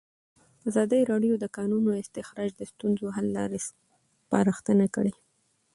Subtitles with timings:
[0.69, 5.13] ازادي راډیو د د کانونو استخراج د ستونزو حل لارې سپارښتنې کړي.